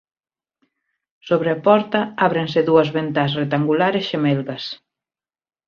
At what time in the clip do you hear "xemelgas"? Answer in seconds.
4.09-4.63